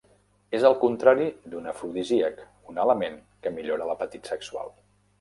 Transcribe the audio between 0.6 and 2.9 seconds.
el contrari d'un afrodisíac, un